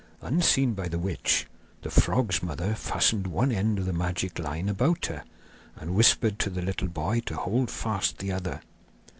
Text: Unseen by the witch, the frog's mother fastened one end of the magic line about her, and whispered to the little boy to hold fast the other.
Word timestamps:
Unseen 0.21 0.73
by 0.73 0.87
the 0.87 0.97
witch, 0.97 1.45
the 1.83 1.91
frog's 1.91 2.41
mother 2.41 2.73
fastened 2.73 3.27
one 3.27 3.51
end 3.51 3.77
of 3.77 3.85
the 3.85 3.93
magic 3.93 4.39
line 4.39 4.67
about 4.67 5.05
her, 5.05 5.23
and 5.75 5.93
whispered 5.93 6.39
to 6.39 6.49
the 6.49 6.63
little 6.63 6.87
boy 6.89 7.19
to 7.19 7.35
hold 7.35 7.69
fast 7.69 8.17
the 8.17 8.31
other. 8.31 8.61